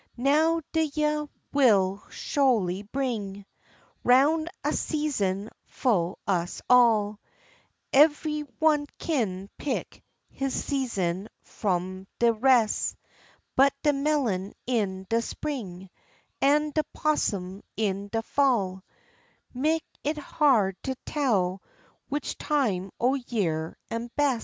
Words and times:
Now, 0.17 0.61
de 0.71 0.85
yeah 0.95 1.25
will 1.53 2.01
sholy 2.09 2.81
bring 2.81 3.45
'Round 4.03 4.49
a 4.63 4.73
season 4.73 5.51
fu' 5.67 6.17
us 6.25 6.59
all, 6.67 7.19
Ev'y 7.93 8.39
one 8.57 8.87
kin 8.97 9.47
pick 9.59 10.03
his 10.31 10.55
season 10.55 11.29
f'om 11.45 12.07
de 12.17 12.33
res'; 12.33 12.95
But 13.55 13.73
de 13.83 13.93
melon 13.93 14.53
in 14.65 15.05
de 15.07 15.21
spring, 15.21 15.87
An' 16.41 16.71
de 16.71 16.81
'possum 16.95 17.61
in 17.77 18.07
de 18.07 18.23
fall, 18.23 18.83
Mek 19.53 19.83
it 20.03 20.17
hard 20.17 20.81
to 20.81 20.95
tell 21.05 21.61
which 22.09 22.39
time 22.39 22.91
o' 22.99 23.13
year 23.13 23.77
am 23.91 24.09
bes'. 24.17 24.39